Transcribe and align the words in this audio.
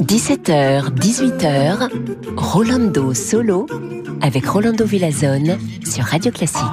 17h, 0.00 0.94
18h, 0.94 1.90
Rolando 2.34 3.12
Solo 3.12 3.66
avec 4.22 4.46
Rolando 4.46 4.86
Villazone 4.86 5.58
sur 5.84 6.04
Radio 6.04 6.32
Classique. 6.32 6.64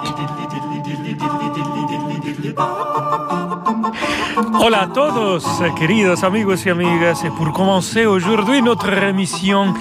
Hola 4.64 4.84
a 4.84 4.88
todos, 4.88 5.44
queridos 5.78 6.24
amigos 6.24 6.66
y 6.66 6.70
amigas, 6.70 7.26
et 7.26 7.30
pour 7.30 7.52
commencer 7.52 8.06
aujourd'hui 8.06 8.62
notre 8.62 8.94
émission, 9.04 9.74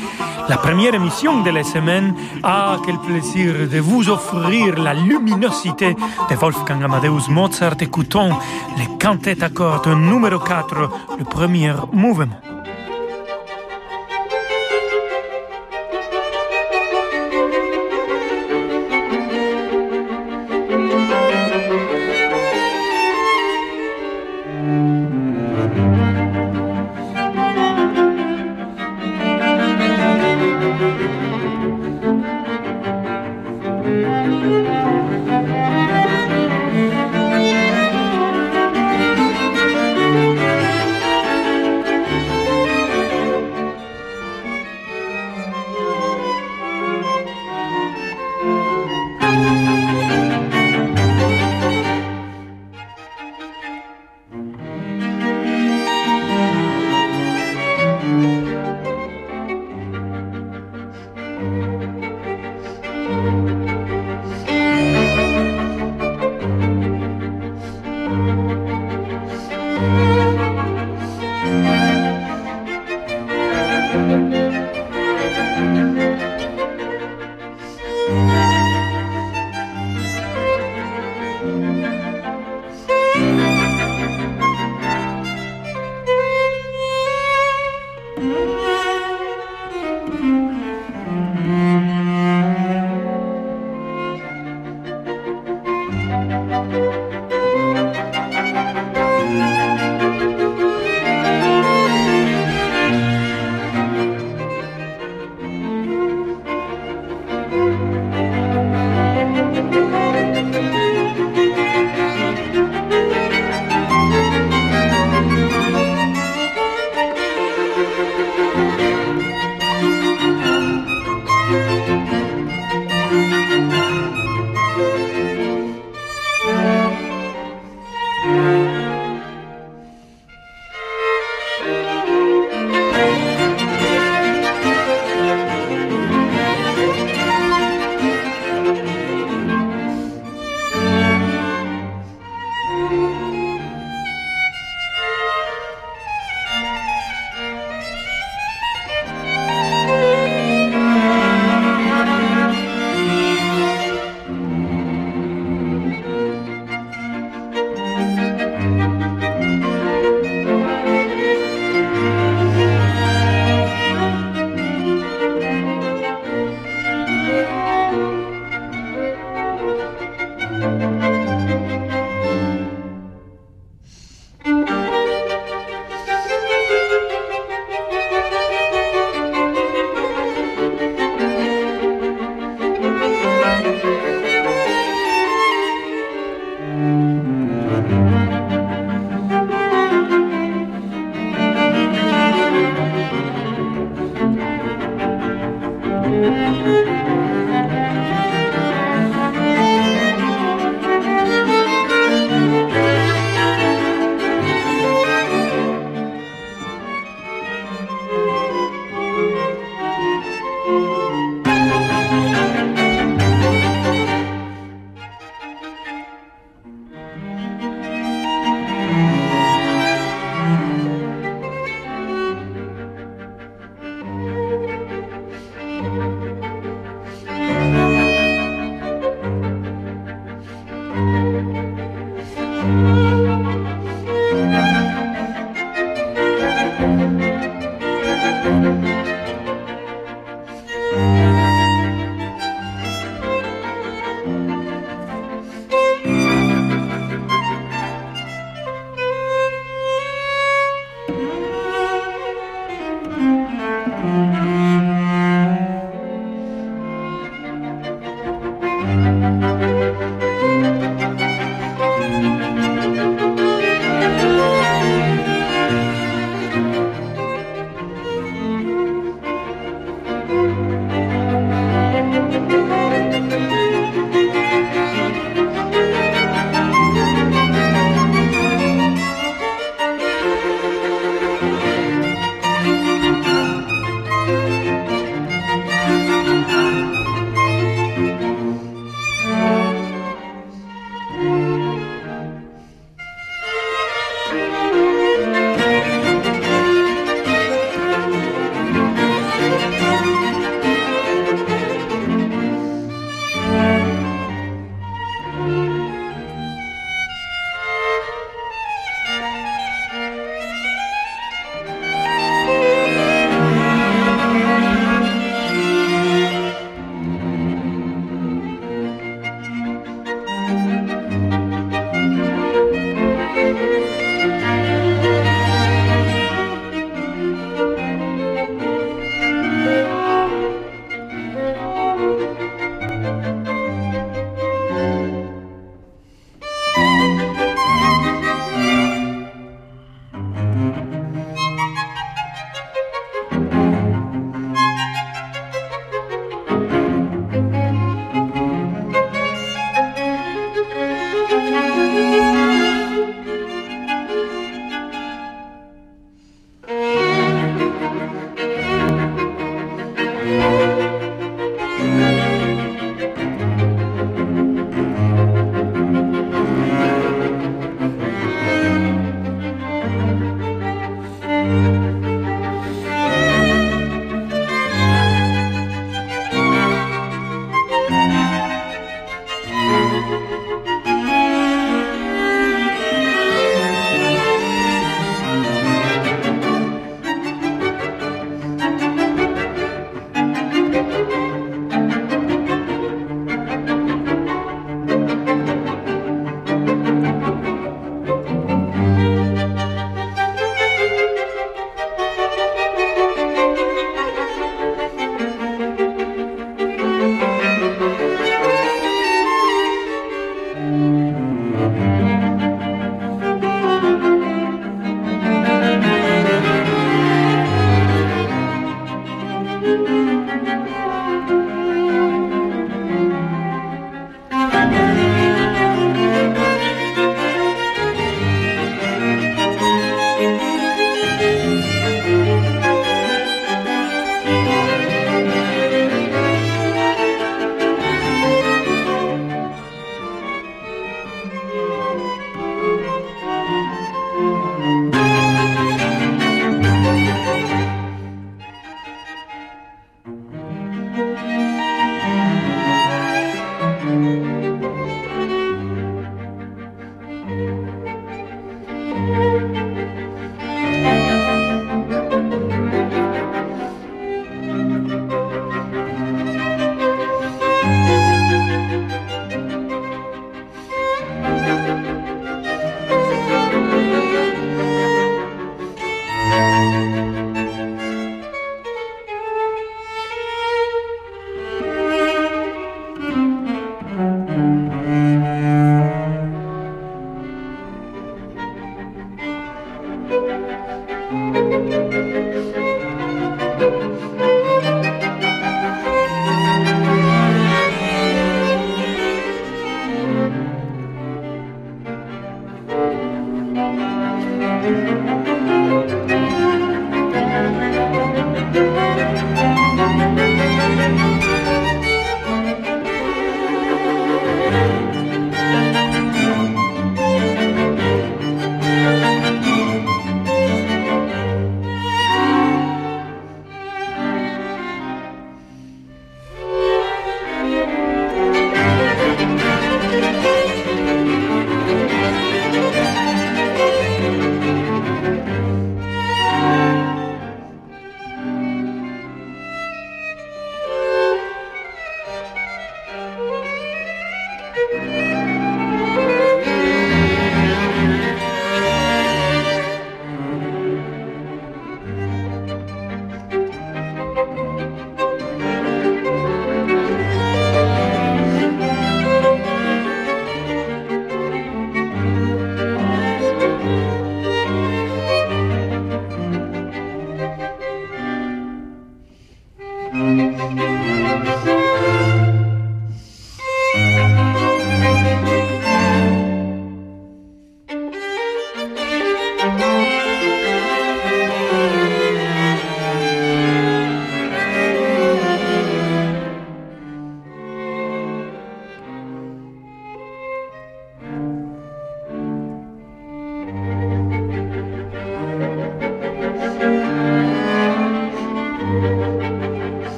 la 0.51 0.57
première 0.57 0.95
émission 0.96 1.45
de 1.45 1.51
la 1.51 1.62
semaine, 1.62 2.12
ah, 2.43 2.77
quel 2.85 2.98
plaisir 2.98 3.69
de 3.69 3.79
vous 3.79 4.11
offrir 4.11 4.77
la 4.80 4.95
luminosité 4.95 5.95
de 6.29 6.34
Wolfgang 6.34 6.83
Amadeus 6.83 7.29
Mozart. 7.29 7.77
Écoutons 7.80 8.30
le 8.77 8.98
cantet 8.98 9.45
à 9.45 9.48
cordes 9.48 9.87
numéro 9.87 10.41
4, 10.41 10.91
le 11.21 11.24
premier 11.24 11.73
mouvement. 11.93 12.59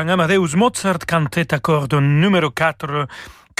Wolfgang 0.00 0.12
Amadeus 0.12 0.56
Mozart, 0.56 1.04
cantate 1.06 1.52
à 1.52 1.58
cordes 1.58 1.92
numéro 2.00 2.50
4 2.50 3.06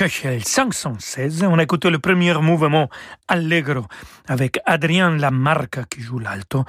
Köchel 0.00 0.42
516. 0.42 1.42
On 1.42 1.58
a 1.58 1.62
écouté 1.62 1.90
le 1.90 1.98
premier 1.98 2.32
mouvement 2.40 2.88
Allegro 3.28 3.84
avec 4.28 4.58
Adrien 4.64 5.10
Lamarca 5.10 5.84
qui 5.90 6.00
joue 6.00 6.18
l'alto 6.18 6.64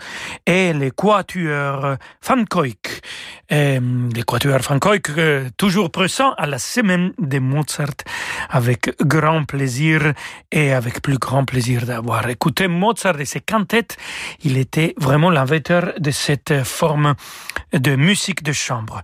et 0.46 0.74
les 0.74 0.92
quatuors 0.92 1.96
Fankoik. 2.20 3.02
les 3.50 4.24
quatuors 4.28 4.60
Fankoik 4.60 5.12
euh, 5.12 5.50
toujours 5.56 5.92
présents 5.92 6.34
à 6.34 6.46
la 6.46 6.58
semaine 6.58 7.14
de 7.20 7.40
Mozart 7.40 8.04
avec 8.50 8.94
grand 9.00 9.46
plaisir 9.46 10.14
et 10.52 10.74
avec 10.74 11.02
plus 11.02 11.18
grand 11.18 11.46
plaisir 11.46 11.86
d'avoir 11.86 12.28
écouté 12.28 12.68
Mozart 12.68 13.22
et 13.22 13.26
ses 13.26 13.40
cantates. 13.40 13.96
Il 14.44 14.58
était 14.58 14.94
vraiment 14.98 15.30
l'inventeur 15.30 15.94
de 15.98 16.12
cette 16.12 16.66
forme 16.66 17.16
de 17.72 17.96
musique 17.96 18.44
de 18.44 18.52
chambre. 18.52 19.02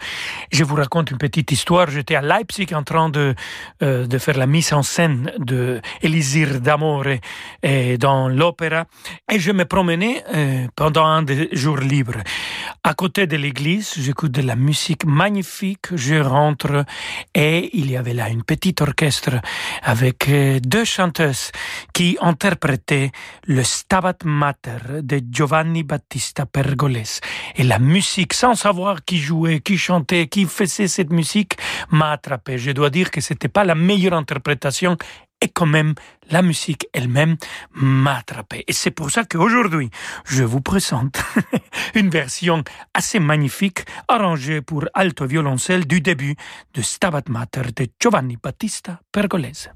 Je 0.51 0.65
vous 0.65 0.75
raconte 0.75 1.12
une 1.12 1.17
petite 1.17 1.51
histoire. 1.51 1.89
J'étais 1.89 2.15
à 2.15 2.22
Leipzig 2.22 2.74
en 2.74 2.84
train 2.84 3.10
de, 3.10 3.34
euh, 3.81 4.05
de 4.17 4.19
faire 4.19 4.38
la 4.38 4.47
mise 4.47 4.74
en 4.74 4.81
scène 4.81 5.31
de 5.38 5.79
Elisir 6.01 6.59
d'Amore 6.59 7.19
dans 8.00 8.27
l'opéra 8.27 8.86
et 9.31 9.39
je 9.39 9.51
me 9.51 9.65
promenais 9.65 10.24
euh, 10.33 10.67
pendant 10.75 11.05
un 11.05 11.21
des 11.21 11.50
jours 11.51 11.77
libres. 11.77 12.21
À 12.83 12.95
côté 12.95 13.27
de 13.27 13.38
l'église, 13.38 13.93
j'écoute 13.95 14.31
de 14.31 14.41
la 14.41 14.55
musique 14.55 15.05
magnifique, 15.05 15.95
je 15.95 16.15
rentre 16.15 16.86
et 17.36 17.69
il 17.77 17.91
y 17.91 17.97
avait 17.97 18.15
là 18.15 18.29
une 18.29 18.43
petite 18.43 18.81
orchestre 18.81 19.36
avec 19.83 20.29
euh, 20.29 20.59
deux 20.59 20.86
chanteuses 20.86 21.51
qui 21.93 22.17
interprétaient 22.19 23.12
le 23.45 23.63
Stabat 23.63 24.19
Mater 24.24 25.01
de 25.03 25.21
Giovanni 25.29 25.83
Battista 25.83 26.47
Pergolesi. 26.47 27.19
Et 27.55 27.63
la 27.63 27.77
musique, 27.77 28.33
sans 28.33 28.55
savoir 28.55 29.05
qui 29.05 29.19
jouait, 29.19 29.59
qui 29.59 29.77
chantait, 29.77 30.27
qui 30.27 30.45
faisait 30.45 30.88
cette 30.88 31.12
musique, 31.12 31.57
m'a 31.91 32.12
attrapé. 32.12 32.57
Je 32.57 32.71
dois 32.71 32.89
dire 32.89 33.12
que 33.12 33.21
c'était 33.21 33.47
pas 33.47 33.63
la 33.63 33.75
meilleure 33.75 34.06
interprétation 34.13 34.97
et 35.41 35.49
quand 35.49 35.65
même 35.65 35.93
la 36.29 36.41
musique 36.41 36.87
elle-même 36.93 37.37
m'a 37.73 38.17
attrapé. 38.17 38.63
Et 38.67 38.73
c'est 38.73 38.91
pour 38.91 39.11
ça 39.11 39.23
qu'aujourd'hui, 39.23 39.89
je 40.25 40.43
vous 40.43 40.61
présente 40.61 41.21
une 41.95 42.09
version 42.09 42.63
assez 42.93 43.19
magnifique 43.19 43.85
arrangée 44.07 44.61
pour 44.61 44.85
alto 44.93 45.25
violoncelle 45.25 45.85
du 45.85 46.01
début 46.01 46.35
de 46.73 46.81
Stabat 46.81 47.23
Mater 47.29 47.71
de 47.75 47.87
Giovanni 47.99 48.37
Battista 48.41 48.99
Pergolese. 49.11 49.71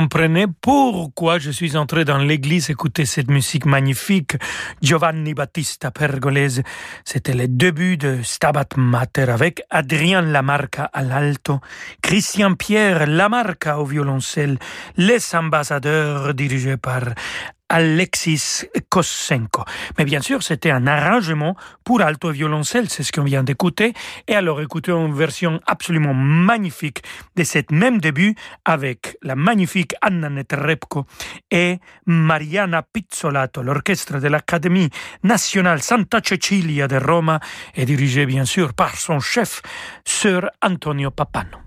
Comprenez 0.00 0.46
pourquoi 0.62 1.38
je 1.38 1.50
suis 1.50 1.76
entré 1.76 2.06
dans 2.06 2.16
l'église 2.16 2.70
écouter 2.70 3.04
cette 3.04 3.30
musique 3.30 3.66
magnifique. 3.66 4.32
Giovanni 4.80 5.34
Battista 5.34 5.90
Pergolese, 5.90 6.62
c'était 7.04 7.34
le 7.34 7.46
début 7.46 7.98
de 7.98 8.22
Stabat 8.22 8.64
Mater 8.76 9.28
avec 9.28 9.62
Adrien 9.68 10.22
Lamarca 10.22 10.84
à 10.84 11.02
l'alto, 11.02 11.60
Christian 12.00 12.54
Pierre 12.54 13.06
Lamarca 13.06 13.78
au 13.78 13.84
violoncelle, 13.84 14.58
les 14.96 15.34
ambassadeurs 15.34 16.32
dirigés 16.32 16.78
par 16.78 17.02
Alexis 17.70 18.64
Kosenko. 18.88 19.64
Mais 19.96 20.04
bien 20.04 20.20
sûr, 20.20 20.42
c'était 20.42 20.72
un 20.72 20.86
arrangement 20.86 21.56
pour 21.84 22.02
alto 22.02 22.30
violoncelle, 22.30 22.90
c'est 22.90 23.04
ce 23.04 23.12
qu'on 23.12 23.22
vient 23.22 23.44
d'écouter. 23.44 23.94
Et 24.28 24.34
alors, 24.34 24.60
écoutons 24.60 25.06
une 25.06 25.14
version 25.14 25.60
absolument 25.66 26.12
magnifique 26.12 27.02
de 27.36 27.44
cette 27.44 27.70
même 27.70 27.98
début 28.00 28.34
avec 28.64 29.16
la 29.22 29.36
magnifique 29.36 29.94
Anna 30.02 30.28
Netrebko 30.28 31.06
et 31.50 31.78
Mariana 32.06 32.82
Pizzolato, 32.82 33.62
l'orchestre 33.62 34.18
de 34.18 34.28
l'Académie 34.28 34.90
nationale 35.22 35.80
Santa 35.80 36.20
Cecilia 36.22 36.88
de 36.88 36.96
Roma, 36.96 37.40
et 37.76 37.84
dirigé 37.84 38.26
bien 38.26 38.44
sûr 38.44 38.74
par 38.74 38.96
son 38.96 39.20
chef, 39.20 39.62
Sir 40.04 40.50
Antonio 40.60 41.10
Papano. 41.12 41.58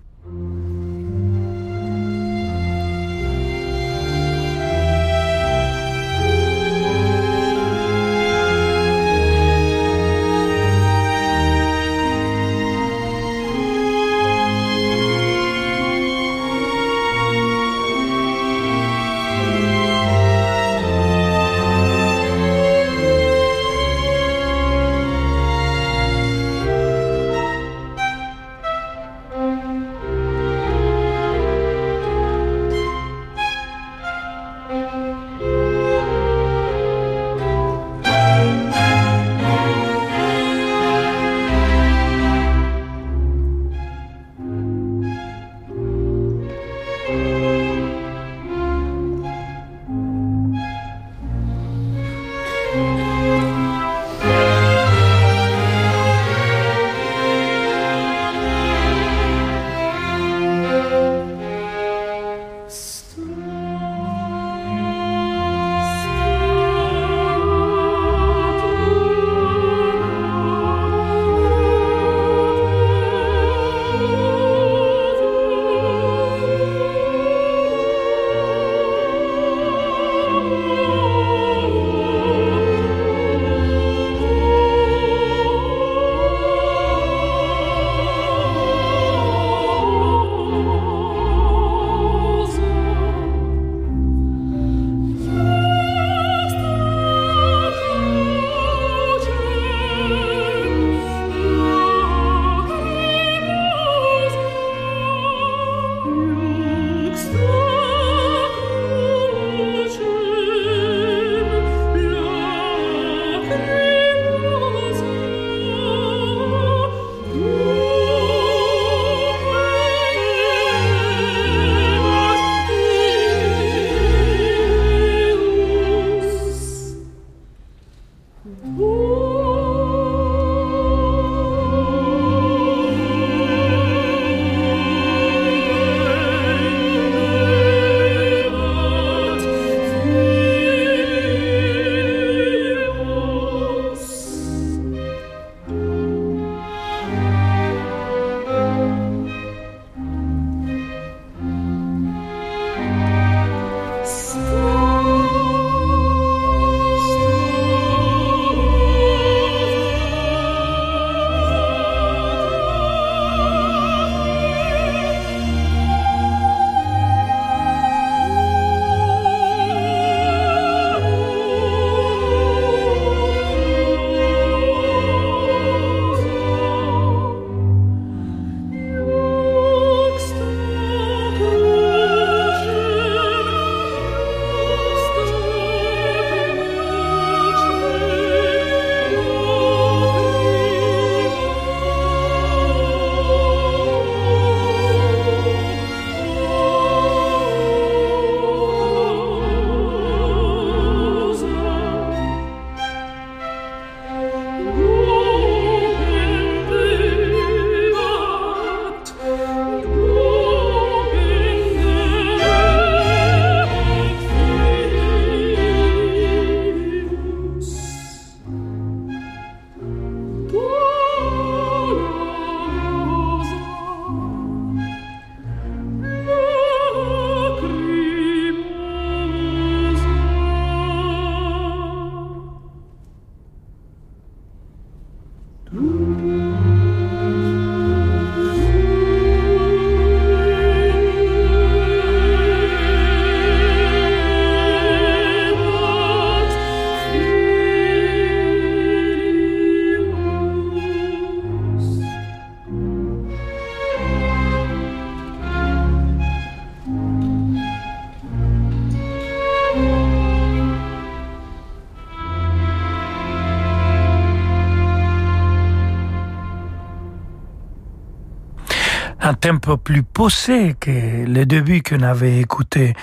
Un 269.44 269.58
tempo 269.58 269.76
plus 269.76 270.02
posé 270.02 270.74
que 270.80 270.90
le 271.26 271.44
début 271.44 271.82
qu'on 271.82 272.00
avait 272.00 272.38
écouté 272.38 272.94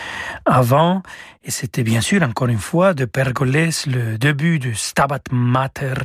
avant. 0.46 1.04
Et 1.44 1.50
c'était 1.50 1.82
bien 1.82 2.02
sûr, 2.02 2.22
encore 2.22 2.50
une 2.50 2.60
fois, 2.60 2.94
de 2.94 3.06
Pergolès, 3.06 3.88
le 3.88 4.20
début 4.20 4.60
du 4.60 4.76
Stabat 4.76 5.24
Mater, 5.32 5.96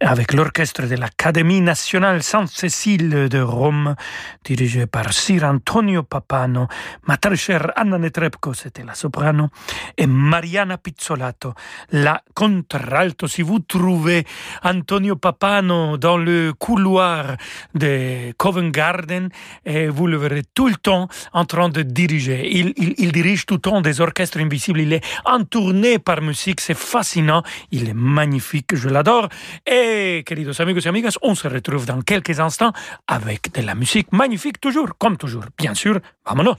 avec 0.00 0.32
l'orchestre 0.32 0.82
de 0.82 0.96
l'Académie 0.96 1.60
nationale 1.60 2.24
Sainte-Cécile 2.24 3.28
de 3.28 3.40
Rome, 3.40 3.94
dirigé 4.44 4.86
par 4.86 5.12
Sir 5.12 5.44
Antonio 5.44 6.02
Papano, 6.02 6.66
ma 7.06 7.16
très 7.16 7.36
chère 7.36 7.70
Anna 7.76 7.98
Netrebko, 7.98 8.52
c'était 8.52 8.82
la 8.82 8.94
soprano, 8.94 9.48
et 9.96 10.08
Mariana 10.08 10.76
Pizzolato, 10.76 11.54
la 11.92 12.20
contralto. 12.34 13.28
Si 13.28 13.42
vous 13.42 13.60
trouvez 13.60 14.26
Antonio 14.64 15.14
Papano 15.14 15.98
dans 15.98 16.16
le 16.16 16.52
couloir 16.52 17.36
de 17.76 18.32
Covent 18.36 18.72
Garden, 18.72 19.28
et 19.64 19.86
vous 19.86 20.08
le 20.08 20.16
verrez 20.16 20.42
tout 20.52 20.66
le 20.66 20.74
temps 20.74 21.06
en 21.32 21.44
train 21.44 21.68
de 21.68 21.82
diriger. 21.82 22.48
Il, 22.50 22.74
il 22.76 23.12
dirige 23.12 23.46
tout 23.46 23.54
le 23.54 23.60
temps 23.60 23.80
des 23.80 24.00
orchestres 24.00 24.47
invisible. 24.48 24.80
Il 24.80 24.92
est 24.92 25.04
entourné 25.24 25.98
par 25.98 26.20
musique, 26.22 26.60
c'est 26.60 26.80
fascinant. 26.94 27.42
Il 27.70 27.88
est 27.88 27.98
magnifique, 28.18 28.74
je 28.74 28.88
l'adore. 28.88 29.28
Et, 29.66 30.24
queridos 30.26 30.60
amigos 30.60 30.80
et 30.80 30.88
amigas, 30.88 31.16
on 31.22 31.34
se 31.34 31.46
retrouve 31.48 31.86
dans 31.86 32.00
quelques 32.02 32.40
instants 32.40 32.72
avec 33.06 33.52
de 33.54 33.62
la 33.62 33.74
musique 33.74 34.10
magnifique, 34.12 34.60
toujours, 34.60 34.90
comme 34.98 35.16
toujours. 35.16 35.44
Bien 35.56 35.74
sûr, 35.74 36.00
vamonos. 36.26 36.56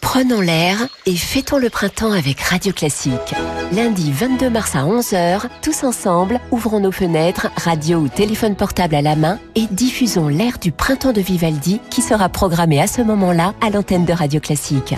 Prenons 0.00 0.40
l'air 0.40 0.78
et 1.06 1.16
fêtons 1.16 1.58
le 1.58 1.70
printemps 1.70 2.12
avec 2.12 2.40
Radio 2.40 2.72
Classique. 2.72 3.34
Lundi 3.72 4.12
22 4.12 4.48
mars 4.48 4.76
à 4.76 4.84
11h, 4.84 5.42
tous 5.60 5.82
ensemble, 5.82 6.40
ouvrons 6.52 6.80
nos 6.80 6.92
fenêtres, 6.92 7.48
radio 7.56 7.98
ou 7.98 8.08
téléphone 8.08 8.54
portable 8.54 8.94
à 8.94 9.02
la 9.02 9.16
main 9.16 9.40
et 9.56 9.66
diffusons 9.70 10.28
l'air 10.28 10.58
du 10.58 10.70
printemps 10.70 11.12
de 11.12 11.20
Vivaldi 11.20 11.80
qui 11.90 12.00
sera 12.00 12.28
programmé 12.28 12.80
à 12.80 12.86
ce 12.86 13.02
moment-là 13.02 13.54
à 13.60 13.70
l'antenne 13.70 14.04
de 14.04 14.12
Radio 14.12 14.40
Classique. 14.40 14.94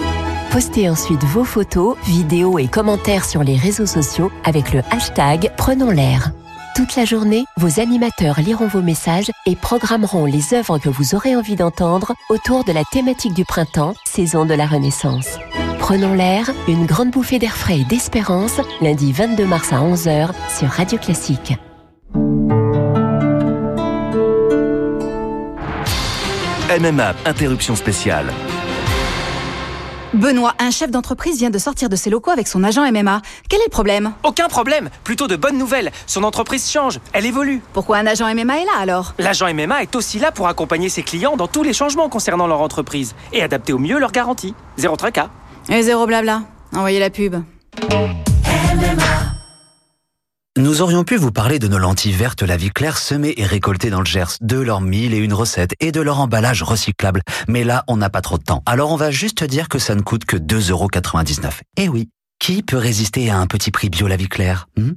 Postez 0.50 0.90
ensuite 0.90 1.22
vos 1.22 1.44
photos, 1.44 1.96
vidéos 2.06 2.58
et 2.58 2.66
commentaires 2.66 3.24
sur 3.24 3.44
les 3.44 3.56
réseaux 3.56 3.86
sociaux 3.86 4.32
avec 4.42 4.72
le 4.72 4.82
hashtag 4.90 5.52
Prenons 5.56 5.90
l'air. 5.90 6.32
Toute 6.74 6.96
la 6.96 7.04
journée, 7.04 7.44
vos 7.56 7.78
animateurs 7.78 8.40
liront 8.40 8.66
vos 8.66 8.82
messages 8.82 9.30
et 9.46 9.54
programmeront 9.54 10.24
les 10.24 10.52
œuvres 10.52 10.78
que 10.78 10.88
vous 10.88 11.14
aurez 11.14 11.36
envie 11.36 11.54
d'entendre 11.54 12.14
autour 12.30 12.64
de 12.64 12.72
la 12.72 12.82
thématique 12.82 13.32
du 13.32 13.44
printemps, 13.44 13.94
saison 14.04 14.44
de 14.44 14.54
la 14.54 14.66
Renaissance. 14.66 15.38
Prenons 15.78 16.14
l'air, 16.14 16.50
une 16.66 16.84
grande 16.84 17.12
bouffée 17.12 17.38
d'air 17.38 17.56
frais 17.56 17.80
et 17.80 17.84
d'espérance, 17.84 18.60
lundi 18.80 19.12
22 19.12 19.46
mars 19.46 19.72
à 19.72 19.76
11h 19.76 20.30
sur 20.58 20.68
Radio 20.68 20.98
Classique. 20.98 21.54
MMA, 26.80 27.14
interruption 27.24 27.76
spéciale. 27.76 28.32
Benoît, 30.14 30.54
un 30.58 30.72
chef 30.72 30.90
d'entreprise 30.90 31.38
vient 31.38 31.50
de 31.50 31.58
sortir 31.58 31.88
de 31.88 31.94
ses 31.94 32.10
locaux 32.10 32.32
avec 32.32 32.48
son 32.48 32.64
agent 32.64 32.82
MMA. 32.90 33.22
Quel 33.48 33.60
est 33.60 33.66
le 33.66 33.70
problème 33.70 34.12
Aucun 34.24 34.48
problème 34.48 34.90
Plutôt 35.04 35.28
de 35.28 35.36
bonnes 35.36 35.56
nouvelles. 35.56 35.92
Son 36.06 36.24
entreprise 36.24 36.68
change, 36.68 36.98
elle 37.12 37.26
évolue. 37.26 37.62
Pourquoi 37.72 37.98
un 37.98 38.06
agent 38.06 38.26
MMA 38.34 38.62
est 38.62 38.64
là 38.64 38.72
alors 38.80 39.14
L'agent 39.18 39.52
MMA 39.54 39.82
est 39.82 39.94
aussi 39.94 40.18
là 40.18 40.32
pour 40.32 40.48
accompagner 40.48 40.88
ses 40.88 41.04
clients 41.04 41.36
dans 41.36 41.46
tous 41.46 41.62
les 41.62 41.72
changements 41.72 42.08
concernant 42.08 42.48
leur 42.48 42.60
entreprise 42.60 43.14
et 43.32 43.40
adapter 43.42 43.72
au 43.72 43.78
mieux 43.78 44.00
leurs 44.00 44.12
garanties. 44.12 44.54
Zéro 44.76 44.96
tracas. 44.96 45.30
Et 45.68 45.82
zéro 45.82 46.06
blabla. 46.06 46.42
Envoyez 46.74 46.98
la 46.98 47.10
pub. 47.10 47.36
Nous 50.60 50.82
aurions 50.82 51.04
pu 51.04 51.16
vous 51.16 51.32
parler 51.32 51.58
de 51.58 51.68
nos 51.68 51.78
lentilles 51.78 52.12
vertes 52.12 52.42
La 52.42 52.58
Claire 52.58 52.98
semées 52.98 53.32
et 53.38 53.46
récoltées 53.46 53.88
dans 53.88 54.00
le 54.00 54.04
Gers, 54.04 54.36
de 54.42 54.58
leurs 54.58 54.82
mille 54.82 55.14
et 55.14 55.16
une 55.16 55.32
recettes 55.32 55.72
et 55.80 55.90
de 55.90 56.02
leur 56.02 56.20
emballage 56.20 56.62
recyclable. 56.62 57.22
Mais 57.48 57.64
là, 57.64 57.82
on 57.88 57.96
n'a 57.96 58.10
pas 58.10 58.20
trop 58.20 58.36
de 58.36 58.42
temps. 58.42 58.62
Alors 58.66 58.92
on 58.92 58.96
va 58.96 59.10
juste 59.10 59.42
dire 59.42 59.70
que 59.70 59.78
ça 59.78 59.94
ne 59.94 60.02
coûte 60.02 60.26
que 60.26 60.36
2,99€. 60.36 61.48
Eh 61.78 61.88
oui, 61.88 62.10
qui 62.38 62.62
peut 62.62 62.76
résister 62.76 63.30
à 63.30 63.38
un 63.38 63.46
petit 63.46 63.70
prix 63.70 63.88
bio 63.88 64.06
La 64.06 64.18
Claire 64.18 64.68
hmm? 64.76 64.90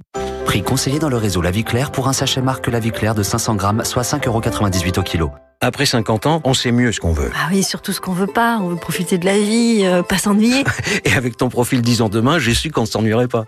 Prix 0.46 0.64
conseillé 0.64 1.00
dans 1.00 1.08
le 1.08 1.16
réseau 1.16 1.42
La 1.42 1.54
Claire 1.54 1.94
pour 1.94 2.10
un 2.10 2.14
sachet 2.14 2.42
marque 2.42 2.68
La 2.68 2.82
Claire 2.82 3.16
de 3.16 3.24
500 3.24 3.56
grammes, 3.56 3.86
soit 3.86 4.04
5,98€ 4.04 5.00
au 5.00 5.04
kilo. 5.04 5.32
Après 5.64 5.86
50 5.86 6.26
ans, 6.26 6.42
on 6.44 6.54
sait 6.54 6.74
mieux 6.74 6.92
ce 6.92 7.00
qu'on 7.00 7.14
veut. 7.14 7.32
Ah 7.34 7.48
oui, 7.50 7.64
surtout 7.64 7.94
ce 7.94 8.02
qu'on 8.02 8.12
veut 8.12 8.28
pas. 8.28 8.60
On 8.62 8.68
veut 8.68 8.76
profiter 8.76 9.18
de 9.18 9.26
la 9.26 9.38
vie, 9.38 9.84
euh, 9.86 10.04
pas 10.04 10.18
s'ennuyer. 10.18 10.66
Et 11.06 11.14
avec 11.14 11.38
ton 11.38 11.48
profil 11.48 11.82
10 11.82 12.02
ans 12.02 12.10
demain, 12.10 12.38
j'ai 12.38 12.54
su 12.54 12.70
qu'on 12.70 12.82
ne 12.82 12.86
s'ennuierait 12.86 13.30
pas. 13.30 13.46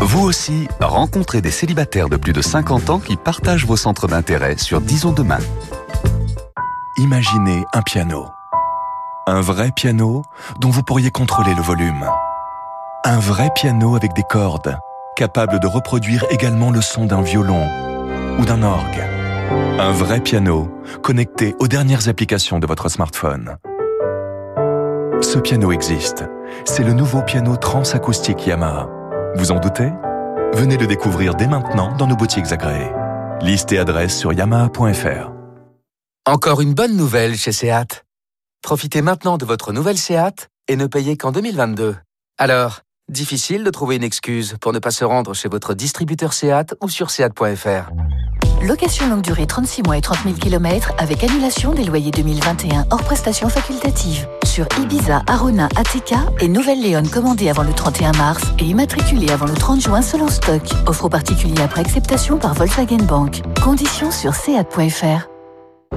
Vous 0.00 0.22
aussi, 0.24 0.68
rencontrez 0.80 1.42
des 1.42 1.50
célibataires 1.50 2.08
de 2.08 2.16
plus 2.16 2.32
de 2.32 2.42
50 2.42 2.90
ans 2.90 3.00
qui 3.00 3.16
partagent 3.16 3.66
vos 3.66 3.76
centres 3.76 4.06
d'intérêt 4.06 4.56
sur 4.56 4.80
Disons 4.80 5.10
demain. 5.10 5.40
Imaginez 6.96 7.64
un 7.74 7.82
piano. 7.82 8.28
Un 9.26 9.40
vrai 9.40 9.72
piano 9.74 10.22
dont 10.60 10.70
vous 10.70 10.84
pourriez 10.84 11.10
contrôler 11.10 11.56
le 11.56 11.62
volume. 11.62 12.08
Un 13.04 13.18
vrai 13.18 13.50
piano 13.52 13.96
avec 13.96 14.12
des 14.12 14.24
cordes, 14.30 14.78
capable 15.16 15.58
de 15.58 15.66
reproduire 15.66 16.24
également 16.30 16.70
le 16.70 16.82
son 16.82 17.06
d'un 17.06 17.22
violon 17.22 17.66
ou 18.38 18.44
d'un 18.44 18.62
orgue. 18.62 19.07
Un 19.50 19.92
vrai 19.92 20.20
piano 20.20 20.68
connecté 21.02 21.54
aux 21.58 21.68
dernières 21.68 22.08
applications 22.08 22.58
de 22.58 22.66
votre 22.66 22.88
smartphone. 22.88 23.56
Ce 25.22 25.38
piano 25.38 25.72
existe. 25.72 26.24
C'est 26.64 26.82
le 26.82 26.92
nouveau 26.92 27.22
piano 27.22 27.56
transacoustique 27.56 28.46
Yamaha. 28.46 28.88
Vous 29.36 29.50
en 29.50 29.58
doutez? 29.58 29.90
Venez 30.52 30.76
le 30.76 30.86
découvrir 30.86 31.34
dès 31.34 31.46
maintenant 31.46 31.96
dans 31.96 32.06
nos 32.06 32.16
boutiques 32.16 32.52
agréées. 32.52 32.92
Liste 33.40 33.72
et 33.72 33.78
adresse 33.78 34.18
sur 34.18 34.32
yamaha.fr. 34.32 35.32
Encore 36.26 36.60
une 36.60 36.74
bonne 36.74 36.96
nouvelle 36.96 37.36
chez 37.36 37.52
Seat. 37.52 38.04
Profitez 38.62 39.02
maintenant 39.02 39.38
de 39.38 39.46
votre 39.46 39.72
nouvelle 39.72 39.98
Seat 39.98 40.50
et 40.68 40.76
ne 40.76 40.86
payez 40.86 41.16
qu'en 41.16 41.32
2022. 41.32 41.96
Alors, 42.36 42.80
difficile 43.08 43.64
de 43.64 43.70
trouver 43.70 43.96
une 43.96 44.04
excuse 44.04 44.56
pour 44.60 44.72
ne 44.72 44.78
pas 44.78 44.90
se 44.90 45.04
rendre 45.04 45.34
chez 45.34 45.48
votre 45.48 45.72
distributeur 45.74 46.32
Seat 46.34 46.74
ou 46.82 46.88
sur 46.88 47.10
seat.fr. 47.10 47.90
Location 48.62 49.08
longue 49.08 49.22
durée 49.22 49.46
36 49.46 49.82
mois 49.84 49.96
et 49.96 50.00
30 50.00 50.18
000 50.24 50.34
km 50.34 50.92
avec 50.98 51.22
annulation 51.22 51.72
des 51.72 51.84
loyers 51.84 52.10
2021 52.10 52.86
hors 52.90 53.02
prestations 53.02 53.48
facultatives. 53.48 54.28
Sur 54.44 54.66
Ibiza, 54.80 55.22
Arona, 55.26 55.68
ATK 55.76 56.14
et 56.40 56.48
Nouvelle-Léon 56.48 57.04
commandée 57.12 57.50
avant 57.50 57.62
le 57.62 57.72
31 57.72 58.12
mars 58.12 58.42
et 58.58 58.64
immatriculée 58.64 59.30
avant 59.30 59.46
le 59.46 59.54
30 59.54 59.80
juin 59.80 60.02
selon 60.02 60.28
stock. 60.28 60.62
Offre 60.86 61.04
aux 61.04 61.08
particuliers 61.08 61.62
après 61.62 61.82
acceptation 61.82 62.36
par 62.38 62.54
Volkswagen 62.54 63.04
Bank. 63.04 63.42
Conditions 63.62 64.10
sur 64.10 64.34
seat.fr. 64.34 65.37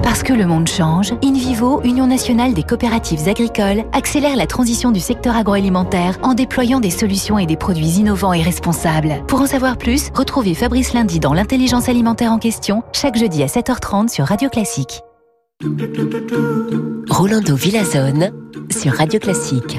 Parce 0.00 0.22
que 0.22 0.32
le 0.32 0.46
monde 0.46 0.68
change, 0.68 1.12
InVivo, 1.22 1.82
Union 1.82 2.06
nationale 2.06 2.54
des 2.54 2.62
coopératives 2.62 3.28
agricoles, 3.28 3.84
accélère 3.92 4.36
la 4.36 4.46
transition 4.46 4.90
du 4.90 5.00
secteur 5.00 5.36
agroalimentaire 5.36 6.18
en 6.22 6.34
déployant 6.34 6.80
des 6.80 6.90
solutions 6.90 7.38
et 7.38 7.46
des 7.46 7.56
produits 7.56 7.98
innovants 7.98 8.32
et 8.32 8.42
responsables. 8.42 9.22
Pour 9.28 9.40
en 9.40 9.46
savoir 9.46 9.76
plus, 9.76 10.10
retrouvez 10.14 10.54
Fabrice 10.54 10.94
Lundi 10.94 11.20
dans 11.20 11.34
l'intelligence 11.34 11.88
alimentaire 11.88 12.32
en 12.32 12.38
question, 12.38 12.82
chaque 12.92 13.16
jeudi 13.16 13.42
à 13.42 13.46
7h30 13.46 14.08
sur 14.08 14.26
Radio 14.26 14.48
Classique. 14.48 15.02
Rolando 17.10 17.54
Villazone 17.54 18.32
sur 18.70 18.92
Radio 18.94 19.20
Classique. 19.20 19.78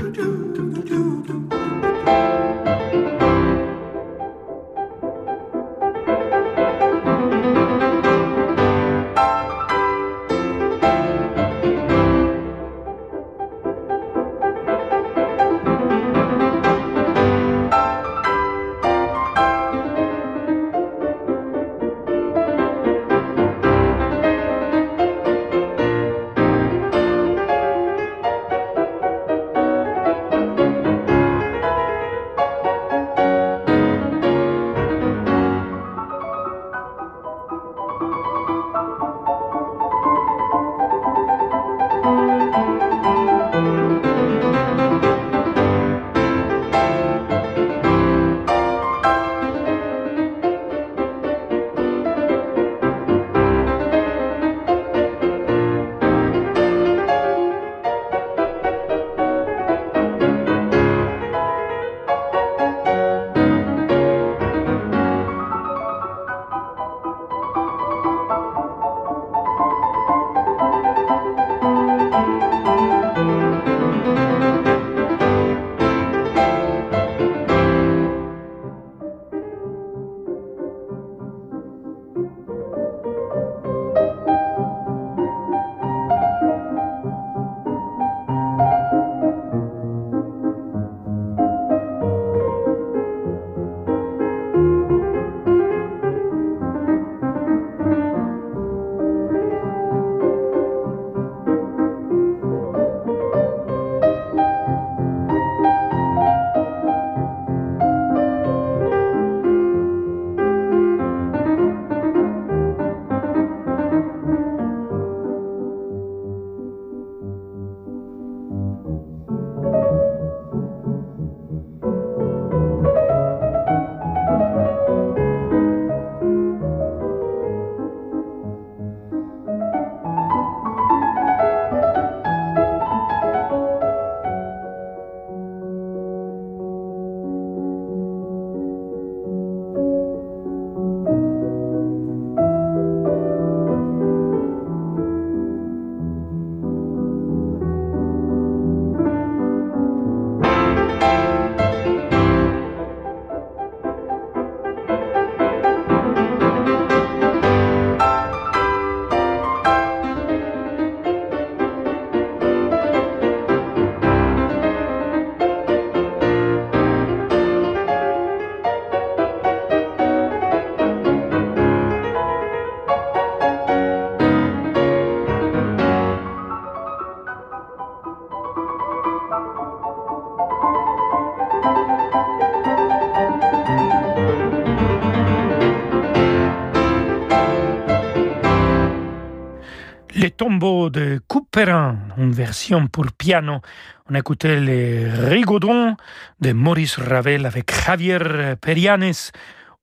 Une 192.18 192.32
version 192.32 192.88
pour 192.88 193.12
piano. 193.12 193.62
On 194.10 194.16
a 194.16 194.20
écouté 194.20 194.60
les 194.60 195.10
Rigaudons 195.10 195.96
de 196.40 196.52
Maurice 196.52 196.98
Ravel 196.98 197.46
avec 197.46 197.72
Javier 197.86 198.56
Perianes 198.60 199.32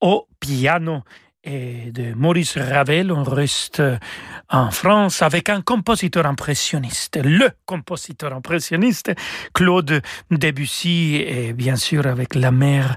au 0.01 0.27
piano 0.39 1.03
et 1.43 1.91
de 1.93 2.13
Maurice 2.15 2.59
Ravel, 2.59 3.11
on 3.11 3.23
reste 3.23 3.83
en 4.51 4.71
France 4.71 5.23
avec 5.23 5.49
un 5.49 5.63
compositeur 5.63 6.27
impressionniste, 6.27 7.19
le 7.23 7.49
compositeur 7.65 8.35
impressionniste, 8.35 9.13
Claude 9.55 10.03
Debussy, 10.31 11.25
et 11.27 11.53
bien 11.55 11.77
sûr 11.77 12.07
avec 12.07 12.35
la 12.35 12.51
mère, 12.51 12.97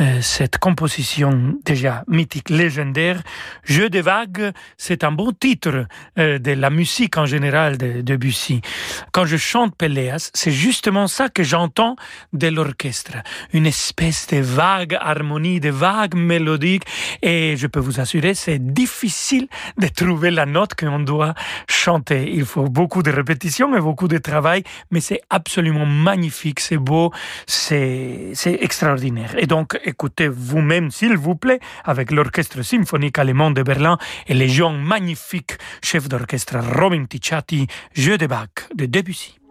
euh, 0.00 0.22
cette 0.22 0.58
composition 0.58 1.58
déjà 1.64 2.04
mythique, 2.08 2.48
légendaire, 2.48 3.22
Jeu 3.64 3.90
de 3.90 4.00
vagues, 4.00 4.52
c'est 4.78 5.04
un 5.04 5.12
bon 5.12 5.32
titre 5.32 5.86
euh, 6.18 6.38
de 6.38 6.52
la 6.52 6.70
musique 6.70 7.18
en 7.18 7.26
général 7.26 7.76
de 7.76 8.00
Debussy. 8.00 8.62
Quand 9.12 9.26
je 9.26 9.36
chante 9.36 9.76
Péléas, 9.76 10.30
c'est 10.32 10.52
justement 10.52 11.06
ça 11.06 11.28
que 11.28 11.42
j'entends 11.42 11.96
de 12.32 12.48
l'orchestre, 12.48 13.18
une 13.52 13.66
espèce 13.66 14.26
de 14.28 14.38
vague 14.38 14.96
harmonie, 14.98 15.60
de 15.60 15.70
vague 15.70 16.14
mélodique, 16.14 16.84
et 17.20 17.56
je 17.58 17.66
peux 17.74 17.80
vous 17.80 17.98
assurer, 17.98 18.34
c'est 18.34 18.60
difficile 18.72 19.48
de 19.78 19.88
trouver 19.88 20.30
la 20.30 20.46
note 20.46 20.76
qu'on 20.76 21.00
doit 21.00 21.34
chanter. 21.68 22.30
Il 22.32 22.44
faut 22.44 22.68
beaucoup 22.68 23.02
de 23.02 23.10
répétitions 23.10 23.74
et 23.76 23.80
beaucoup 23.80 24.06
de 24.06 24.18
travail, 24.18 24.62
mais 24.92 25.00
c'est 25.00 25.22
absolument 25.28 25.84
magnifique, 25.84 26.60
c'est 26.60 26.76
beau, 26.76 27.10
c'est, 27.48 28.32
extraordinaire. 28.68 29.34
Et 29.38 29.46
donc, 29.48 29.76
écoutez 29.84 30.28
vous-même, 30.28 30.92
s'il 30.92 31.16
vous 31.16 31.34
plaît, 31.34 31.58
avec 31.84 32.12
l'Orchestre 32.12 32.62
symphonique 32.62 33.18
allemand 33.18 33.50
de 33.50 33.62
Berlin 33.64 33.98
et 34.28 34.34
les 34.34 34.48
gens 34.48 34.70
magnifiques 34.70 35.54
chefs 35.82 36.08
d'orchestre 36.08 36.56
Robin 36.78 37.04
Ticciati, 37.06 37.66
Jeu 37.92 38.18
de 38.18 38.28
Bach 38.28 38.54
de 38.76 38.86
Debussy. 38.86 39.43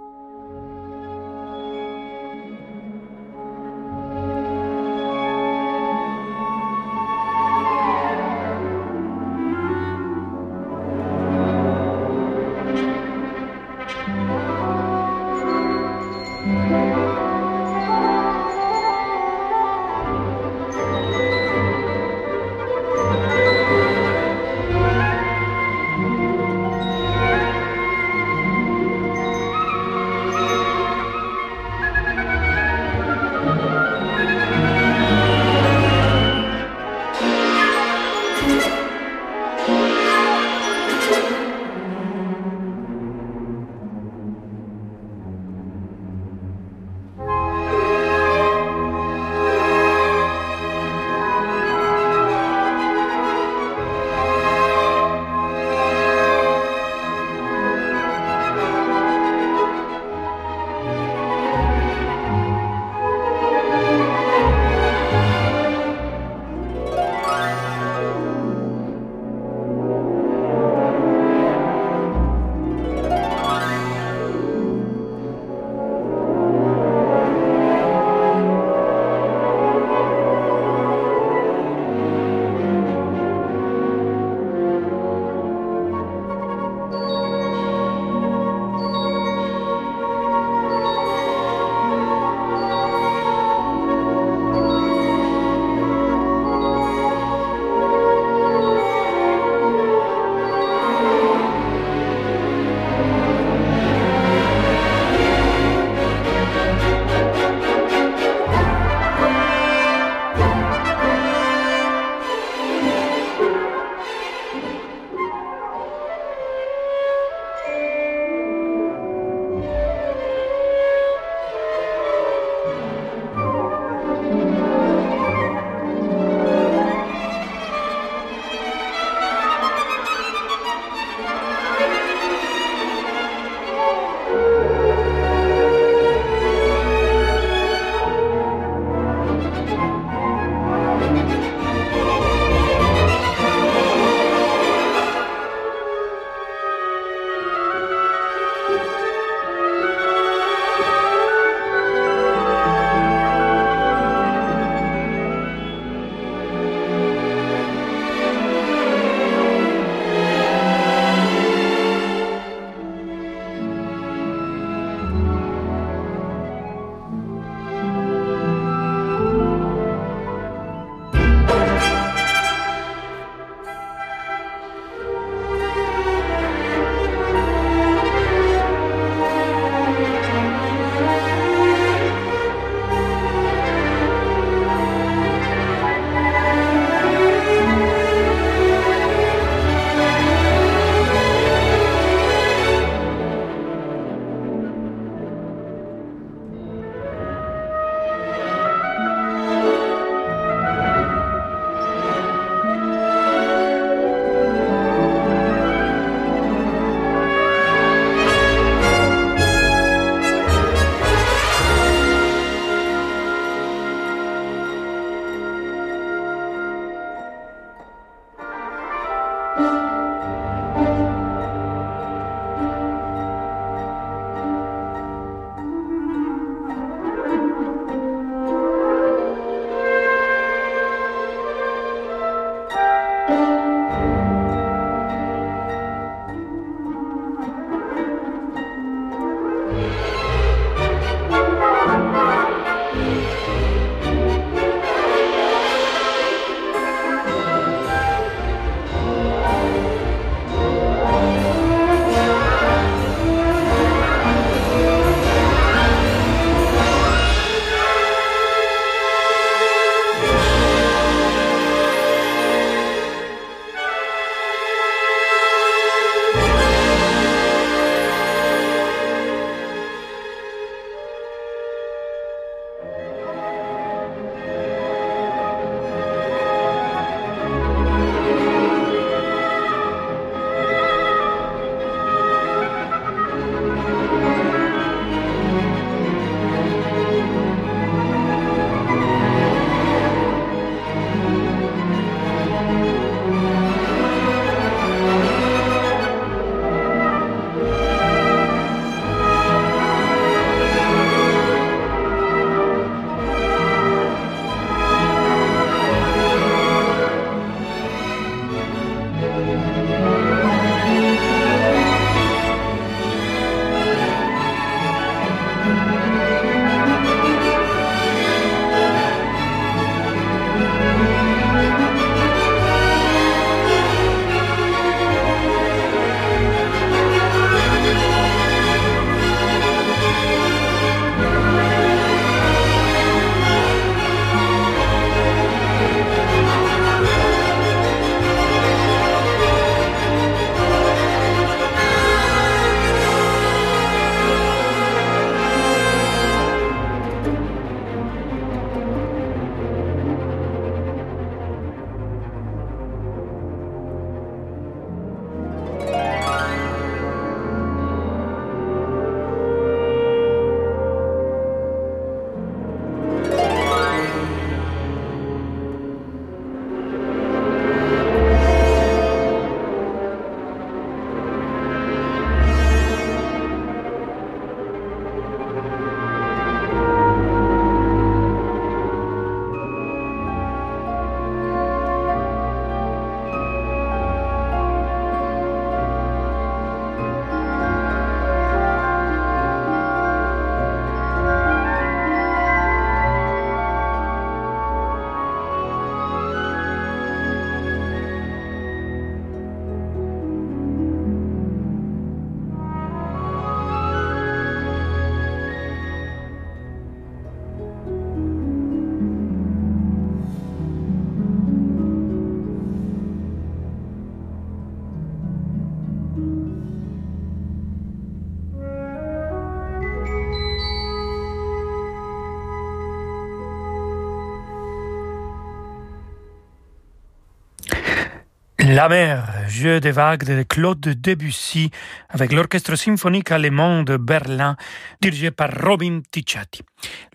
La 428.73 428.89
mer, 428.89 429.23
jeu 429.47 429.79
des 429.79 429.91
vagues 429.91 430.23
de 430.23 430.41
Claude 430.41 430.79
Debussy 430.79 431.69
avec 432.09 432.33
l'orchestre 432.33 432.75
symphonique 432.75 433.29
allemand 433.29 433.83
de 433.83 433.97
Berlin 433.97 434.57
dirigé 434.99 435.29
par 435.29 435.51
Robin 435.61 436.01
Ticciati. 436.09 436.63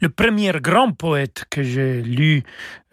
Le 0.00 0.08
premier 0.08 0.52
grand 0.62 0.92
poète 0.92 1.46
que 1.50 1.64
j'ai 1.64 2.00
lu 2.00 2.44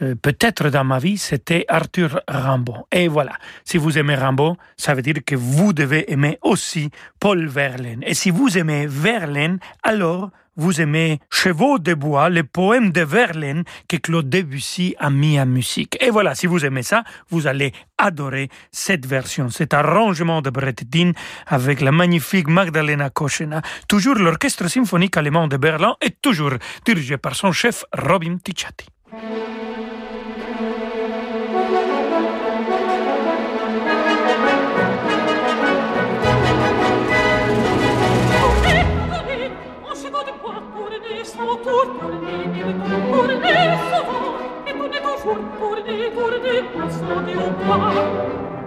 euh, 0.01 0.15
peut-être 0.15 0.69
dans 0.69 0.83
ma 0.83 0.99
vie, 0.99 1.17
c'était 1.17 1.65
Arthur 1.67 2.21
Rimbaud. 2.27 2.87
Et 2.91 3.07
voilà, 3.07 3.33
si 3.63 3.77
vous 3.77 3.97
aimez 3.97 4.15
Rimbaud, 4.15 4.57
ça 4.77 4.93
veut 4.93 5.01
dire 5.01 5.23
que 5.25 5.35
vous 5.35 5.73
devez 5.73 6.11
aimer 6.11 6.37
aussi 6.41 6.89
Paul 7.19 7.47
Verlaine. 7.47 8.03
Et 8.05 8.13
si 8.13 8.29
vous 8.29 8.57
aimez 8.57 8.87
Verlaine, 8.87 9.59
alors 9.83 10.31
vous 10.57 10.81
aimez 10.81 11.19
Chevaux 11.29 11.79
de 11.79 11.93
bois, 11.93 12.29
le 12.29 12.43
poème 12.43 12.91
de 12.91 13.01
Verlaine 13.01 13.63
que 13.87 13.97
Claude 13.97 14.29
Debussy 14.29 14.95
a 14.99 15.09
mis 15.09 15.39
en 15.39 15.45
musique. 15.45 15.97
Et 16.01 16.09
voilà, 16.09 16.35
si 16.35 16.47
vous 16.47 16.65
aimez 16.65 16.83
ça, 16.83 17.03
vous 17.29 17.47
allez 17.47 17.73
adorer 17.97 18.49
cette 18.71 19.05
version, 19.05 19.49
cet 19.49 19.73
arrangement 19.73 20.41
de 20.41 20.49
Brett 20.49 20.89
Dean 20.89 21.11
avec 21.47 21.81
la 21.81 21.91
magnifique 21.91 22.47
Magdalena 22.47 23.09
Koschena, 23.09 23.61
toujours 23.87 24.15
l'orchestre 24.15 24.67
symphonique 24.69 25.17
allemand 25.17 25.47
de 25.47 25.57
Berlin 25.57 25.95
et 26.01 26.11
toujours 26.11 26.53
dirigé 26.85 27.17
par 27.17 27.35
son 27.35 27.51
chef 27.51 27.85
Robin 27.93 28.37
Ticciati. 28.37 28.87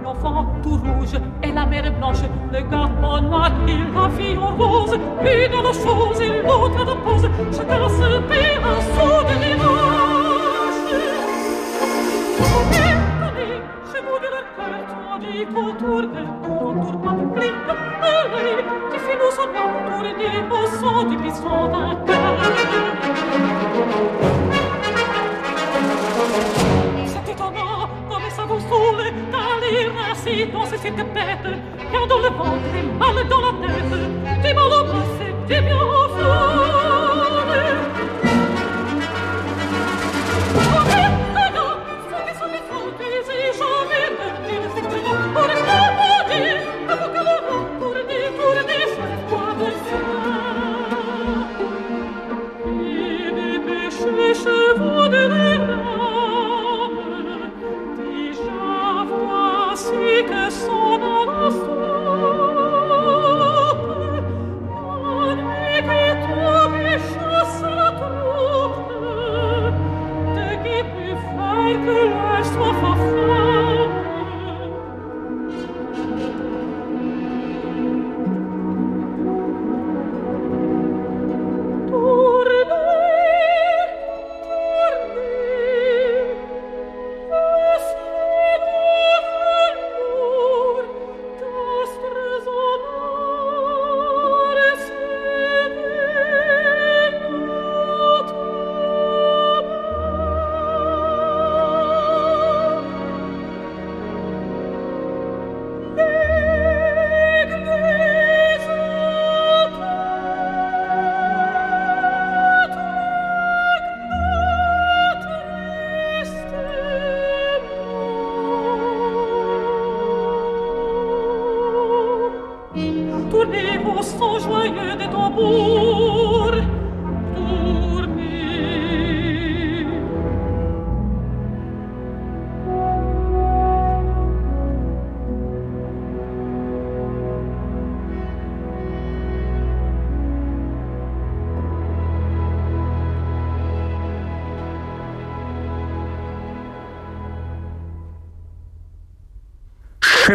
L'enfant 0.04 0.46
tout 0.62 0.70
rouge 0.70 1.16
et 1.42 1.52
la 1.52 1.66
mère 1.66 1.92
blanche, 1.98 2.22
le 2.52 2.60
garçon 2.70 3.22
noir 3.22 3.50
et 3.66 3.76
la 3.94 4.08
fille 4.10 4.38
en 4.38 4.56
rose, 4.56 4.94
une 5.20 5.50
de 5.50 5.72
chose 5.72 6.20
et 6.20 6.42
l'autre 6.42 6.84
de 6.84 6.94
pose, 7.04 7.28
chacun 7.52 7.88
se 7.88 8.18
paie 8.28 8.58
un 8.62 8.80
de 9.24 9.34
l'image. 9.42 10.18
De 15.98 16.20
soleil, 20.80 21.16
qui 21.16 21.28
saoule 28.68 29.12
d'aller 29.32 29.88
ainsi 30.10 30.46
dans 30.52 30.66
ces 30.66 30.78
cirques-têtes 30.78 31.52
car 31.92 32.06
dans 32.06 32.18
le 32.18 32.28
ventre 32.28 32.70
et 32.76 32.82
mal 32.98 33.28
dans 33.28 33.40
la 33.40 33.52
tête. 33.66 34.42
Des 34.42 34.54
mal 34.54 34.66
au 34.66 34.84
bras 34.84 35.06
c'est 35.18 35.34
des 35.46 35.60
bien 35.60 35.76
au 35.76 36.08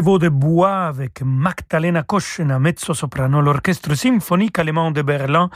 De 0.04 0.28
bois 0.28 0.88
avec 0.88 1.22
Magdalena 1.24 2.04
Koschena, 2.04 2.60
mezzo-soprano, 2.60 3.42
l'orchestre 3.42 3.96
symphonique 3.96 4.60
allemand 4.60 4.92
de 4.92 5.02
Berlin, 5.02 5.50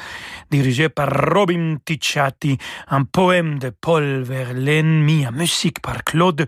dirigé 0.50 0.88
par 0.88 1.10
Robin 1.34 1.76
Ticciati, 1.84 2.58
un 2.88 3.04
poème 3.04 3.60
de 3.60 3.72
Paul 3.72 4.22
Verlaine 4.22 5.04
mis 5.04 5.28
en 5.28 5.34
musique 5.34 5.82
par 5.82 6.02
Claude 6.06 6.48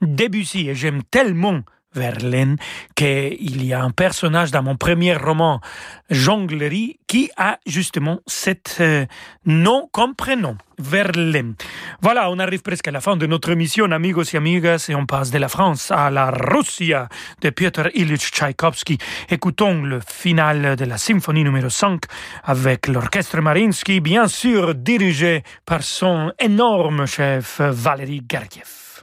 Debussy. 0.00 0.68
Et 0.68 0.76
j'aime 0.76 1.02
tellement 1.02 1.62
Verlaine 1.94 2.56
qu'il 2.94 3.64
y 3.64 3.72
a 3.72 3.82
un 3.82 3.90
personnage 3.90 4.52
dans 4.52 4.62
mon 4.62 4.76
premier 4.76 5.16
roman, 5.16 5.60
Jonglerie, 6.08 7.00
qui 7.08 7.30
a 7.36 7.58
justement 7.66 8.20
cet 8.26 8.76
euh, 8.80 9.06
nom 9.44 9.88
comme 9.90 10.14
prénom, 10.14 10.56
Verlaine. 10.78 11.54
Voilà, 12.00 12.30
on 12.30 12.38
arrive 12.38 12.62
presque 12.62 12.86
à 12.86 12.92
la 12.92 13.00
fin 13.00 13.16
de 13.16 13.26
notre 13.26 13.50
émission, 13.50 13.90
amigos 13.90 14.32
et 14.32 14.36
amigas, 14.36 14.86
et 14.88 14.94
on 14.94 15.04
passe 15.04 15.32
de 15.32 15.38
la 15.38 15.48
France 15.48 15.90
à 15.90 16.10
la 16.10 16.30
Russia 16.30 17.08
de 17.40 17.50
Piotr 17.50 17.88
Ilyich 17.94 18.30
Tchaïkovski. 18.30 18.98
Écoutons 19.28 19.82
le 19.82 20.00
final 20.06 20.76
de 20.76 20.84
la 20.84 20.96
symphonie 20.96 21.42
numéro 21.42 21.68
5 21.68 22.02
avec 22.44 22.86
l'orchestre 22.86 23.40
Marinsky, 23.40 24.00
bien 24.00 24.28
sûr 24.28 24.76
dirigé 24.76 25.42
par 25.66 25.82
son 25.82 26.32
énorme 26.38 27.06
chef 27.06 27.60
Valery 27.60 28.22
Gergiev. 28.30 29.02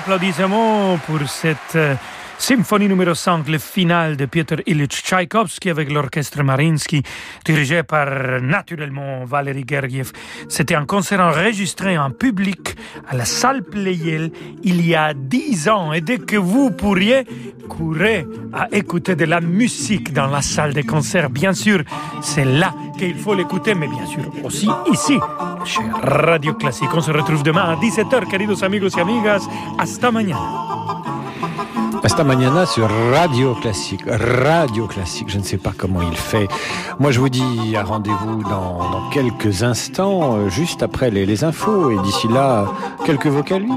Applaudissements 0.00 0.96
pour 1.06 1.20
cette 1.28 1.76
euh, 1.76 1.94
symphonie 2.40 2.88
numéro 2.88 3.14
5, 3.14 3.48
le 3.48 3.58
final 3.58 4.16
de 4.16 4.24
Piotr 4.24 4.62
Ilyich 4.66 5.02
Tchaïkovski 5.02 5.68
avec 5.68 5.92
l'orchestre 5.92 6.42
Marinsky, 6.42 7.02
dirigé 7.44 7.82
par 7.82 8.40
naturellement 8.40 9.24
Valérie 9.26 9.64
Gergiev. 9.68 10.10
C'était 10.48 10.74
un 10.74 10.86
concert 10.86 11.20
enregistré 11.20 11.98
en 11.98 12.10
public 12.10 12.76
à 13.08 13.14
la 13.14 13.26
salle 13.26 13.62
Pleyel 13.62 14.32
il 14.64 14.86
y 14.86 14.94
a 14.94 15.12
dix 15.12 15.68
ans. 15.68 15.92
Et 15.92 16.00
dès 16.00 16.18
que 16.18 16.36
vous 16.36 16.70
pourriez, 16.70 17.26
courez 17.68 18.26
à 18.54 18.68
écouter 18.72 19.16
de 19.16 19.26
la 19.26 19.42
musique 19.42 20.12
dans 20.14 20.26
la 20.26 20.40
salle 20.40 20.72
de 20.72 20.82
concert. 20.82 21.28
Bien 21.28 21.52
sûr, 21.52 21.82
c'est 22.22 22.46
là 22.46 22.74
qu'il 22.98 23.16
faut 23.16 23.34
l'écouter, 23.34 23.74
mais 23.74 23.86
bien 23.86 24.06
sûr 24.06 24.32
aussi 24.42 24.68
ici, 24.90 25.18
chez 25.66 25.82
Radio 26.02 26.54
Classique. 26.54 26.88
On 26.94 27.02
se 27.02 27.10
retrouve 27.10 27.42
demain 27.42 27.64
à 27.64 27.76
17h, 27.76 28.28
queridos 28.30 28.64
amigos 28.64 28.96
y 28.96 29.00
amigas. 29.00 29.46
Hasta 29.78 30.10
mañana. 30.10 31.19
Hasta 32.02 32.24
mañana 32.24 32.64
sur 32.66 32.88
Radio 33.12 33.54
Classique. 33.54 34.02
Radio 34.06 34.86
Classique, 34.86 35.28
je 35.28 35.38
ne 35.38 35.42
sais 35.42 35.58
pas 35.58 35.72
comment 35.76 36.00
il 36.00 36.16
fait. 36.16 36.48
Moi, 36.98 37.10
je 37.10 37.20
vous 37.20 37.28
dis 37.28 37.76
à 37.76 37.82
rendez-vous 37.82 38.42
dans, 38.42 38.90
dans 38.90 39.10
quelques 39.10 39.62
instants, 39.62 40.36
euh, 40.36 40.48
juste 40.48 40.82
après 40.82 41.10
les, 41.10 41.26
les 41.26 41.44
infos. 41.44 41.90
Et 41.90 41.98
d'ici 41.98 42.26
là, 42.28 42.66
quelques 43.04 43.26
vocalises. 43.26 43.70